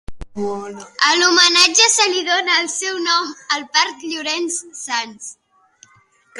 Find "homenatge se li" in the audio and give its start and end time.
1.25-2.23